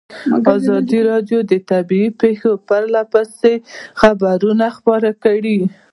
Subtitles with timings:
[0.55, 3.53] ازادي راډیو د طبیعي پېښې په اړه پرله پسې
[4.01, 5.57] خبرونه خپاره کړي.